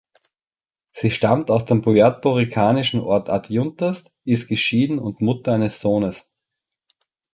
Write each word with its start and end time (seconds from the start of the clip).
Sie 0.93 1.11
stammt 1.11 1.51
aus 1.51 1.65
dem 1.67 1.83
puertoricanischen 1.83 3.01
Ort 3.01 3.29
Adjuntas, 3.29 4.05
ist 4.25 4.47
geschieden 4.47 4.97
und 4.97 5.21
Mutter 5.21 5.53
eines 5.53 5.79
Sohnes. 5.79 6.31